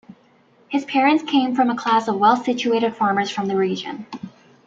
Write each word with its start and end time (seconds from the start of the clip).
His 0.67 0.83
parents 0.83 1.21
came 1.21 1.53
from 1.55 1.69
a 1.69 1.75
class 1.75 2.07
of 2.07 2.15
well-situated 2.17 2.95
farmers 2.95 3.29
from 3.29 3.47
the 3.47 3.55
region. 3.55 4.07